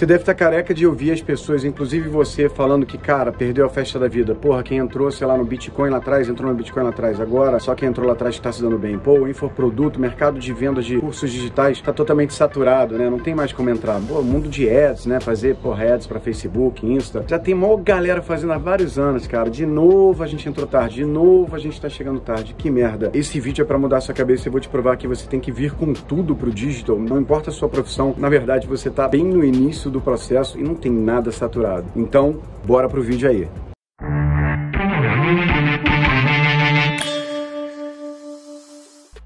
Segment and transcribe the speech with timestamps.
[0.00, 3.68] Você deve estar careca de ouvir as pessoas, inclusive você, falando que, cara, perdeu a
[3.68, 4.34] festa da vida.
[4.34, 7.20] Porra, quem entrou, sei lá, no Bitcoin lá atrás, entrou no Bitcoin lá atrás.
[7.20, 8.98] Agora, só quem entrou lá atrás está se dando bem.
[8.98, 13.08] Pô, o infoproduto, mercado de venda de cursos digitais está totalmente saturado, né?
[13.10, 14.00] Não tem mais como entrar.
[14.00, 15.20] Pô, mundo de ads, né?
[15.20, 17.24] Fazer, pô, ads para Facebook, Insta.
[17.28, 19.50] Já tem maior galera fazendo há vários anos, cara.
[19.50, 20.96] De novo a gente entrou tarde.
[20.96, 22.54] De novo a gente está chegando tarde.
[22.54, 23.10] Que merda.
[23.12, 24.48] Esse vídeo é para mudar sua cabeça.
[24.48, 26.98] Eu vou te provar que você tem que vir com tudo pro digital.
[26.98, 28.14] Não importa a sua profissão.
[28.16, 31.86] Na verdade, você tá bem no início do processo e não tem nada saturado.
[31.96, 33.48] Então, bora pro vídeo aí.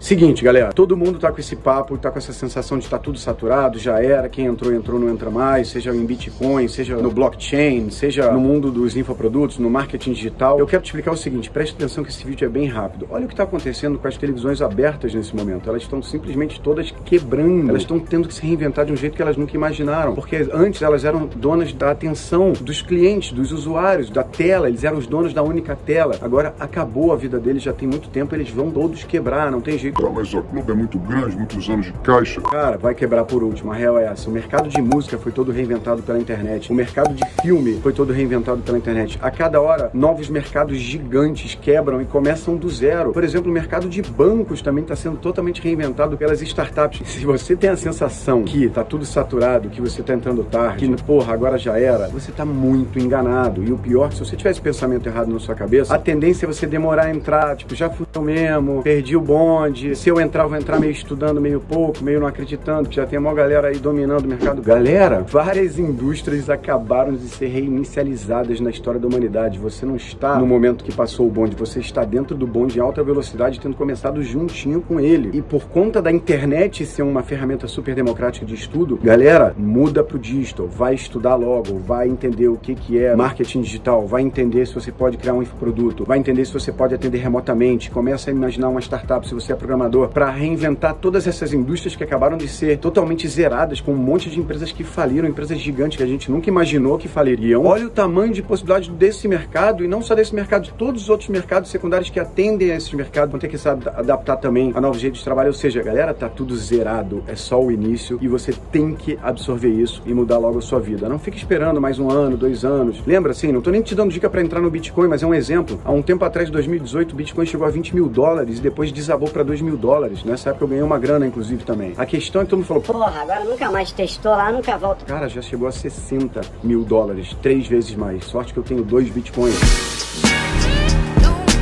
[0.00, 3.02] Seguinte, galera, todo mundo tá com esse papo, tá com essa sensação de estar tá
[3.02, 7.10] tudo saturado, já era, quem entrou, entrou, não entra mais, seja em Bitcoin, seja no
[7.10, 10.56] blockchain, seja no mundo dos infoprodutos, no marketing digital.
[10.60, 13.08] Eu quero te explicar o seguinte, preste atenção que esse vídeo é bem rápido.
[13.10, 15.68] Olha o que está acontecendo com as televisões abertas nesse momento.
[15.68, 17.70] Elas estão simplesmente todas quebrando.
[17.70, 20.14] Elas estão tendo que se reinventar de um jeito que elas nunca imaginaram.
[20.14, 24.96] Porque antes elas eram donas da atenção dos clientes, dos usuários, da tela, eles eram
[24.96, 26.16] os donos da única tela.
[26.22, 29.76] Agora acabou a vida deles já tem muito tempo, eles vão todos quebrar, não tem
[29.76, 32.40] jeito mas o clube é muito grande, muitos anos de caixa.
[32.40, 33.72] Cara, vai quebrar por último.
[33.72, 34.28] A real é essa.
[34.28, 36.70] O mercado de música foi todo reinventado pela internet.
[36.70, 39.18] O mercado de filme foi todo reinventado pela internet.
[39.22, 43.12] A cada hora, novos mercados gigantes quebram e começam do zero.
[43.12, 47.08] Por exemplo, o mercado de bancos também está sendo totalmente reinventado pelas startups.
[47.08, 51.02] Se você tem a sensação que está tudo saturado, que você está entrando tarde, que
[51.02, 53.62] porra, agora já era, você está muito enganado.
[53.64, 56.48] E o pior, se você tiver esse pensamento errado na sua cabeça, a tendência é
[56.48, 60.56] você demorar a entrar, tipo, já fui mesmo, perdi o bonde, se eu entrar, vou
[60.56, 64.24] entrar meio estudando, meio pouco, meio não acreditando, que já tem uma galera aí dominando
[64.24, 64.62] o mercado.
[64.62, 69.58] Galera, várias indústrias acabaram de ser reinicializadas na história da humanidade.
[69.58, 72.82] Você não está no momento que passou o bonde, você está dentro do bonde em
[72.82, 75.30] alta velocidade, tendo começado juntinho com ele.
[75.36, 80.18] E por conta da internet ser uma ferramenta super democrática de estudo, galera, muda pro
[80.18, 84.74] digital, vai estudar logo, vai entender o que, que é marketing digital, vai entender se
[84.74, 88.68] você pode criar um infoproduto, vai entender se você pode atender remotamente, começa a imaginar
[88.68, 92.78] uma startup se você é programador para reinventar todas essas indústrias que acabaram de ser
[92.78, 96.48] totalmente zeradas com um monte de empresas que faliram, empresas gigantes que a gente nunca
[96.48, 97.66] imaginou que faliriam.
[97.66, 101.10] Olha o tamanho de possibilidade desse mercado e não só desse mercado, de todos os
[101.10, 104.80] outros mercados secundários que atendem a esses mercados vão ter que se adaptar também a
[104.80, 105.48] novos jeitos de trabalho.
[105.48, 109.68] Ou seja, galera, tá tudo zerado, é só o início e você tem que absorver
[109.68, 111.10] isso e mudar logo a sua vida.
[111.10, 113.02] Não fique esperando mais um ano, dois anos.
[113.06, 115.34] Lembra assim, não tô nem te dando dica para entrar no Bitcoin, mas é um
[115.34, 115.78] exemplo.
[115.84, 119.28] Há um tempo atrás, 2018, o Bitcoin chegou a 20 mil dólares e depois desabou
[119.28, 120.24] para 2 mil dólares.
[120.24, 121.94] Nessa época eu ganhei uma grana, inclusive, também.
[121.96, 125.04] A questão é que todo mundo falou, porra, agora nunca mais testou lá, nunca volta.
[125.04, 128.24] Cara, já chegou a 60 mil dólares, três vezes mais.
[128.24, 130.08] Sorte que eu tenho dois bitcoins.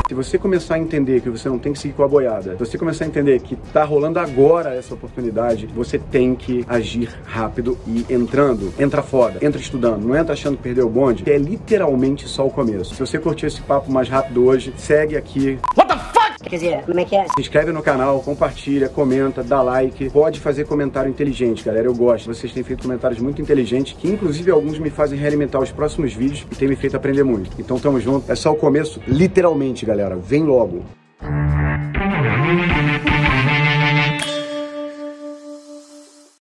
[0.08, 2.58] Se você começar a entender que você não tem que seguir com a boiada, se
[2.58, 7.76] você começar a entender que tá rolando agora essa oportunidade, você tem que agir rápido
[7.84, 8.72] e entrando.
[8.78, 12.46] Entra foda, entra estudando, não entra achando que perdeu o bonde, que é literalmente só
[12.46, 12.94] o começo.
[12.94, 15.58] Se você curtiu esse papo mais rápido hoje, segue aqui.
[16.48, 17.24] Quer dizer, como é que é?
[17.24, 20.10] Se inscreve no canal, compartilha, comenta, dá like.
[20.10, 21.86] Pode fazer comentário inteligente, galera.
[21.86, 22.32] Eu gosto.
[22.32, 26.46] Vocês têm feito comentários muito inteligentes, que inclusive alguns me fazem realimentar os próximos vídeos
[26.50, 27.50] e tem me feito aprender muito.
[27.58, 28.30] Então tamo junto.
[28.30, 30.14] É só o começo, literalmente, galera.
[30.16, 30.84] Vem logo.